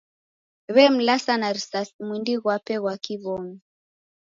[0.75, 3.55] W'emlasa na risasi mwindi ghwape ghwa kiw'omi.